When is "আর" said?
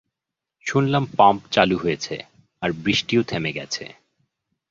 2.61-2.69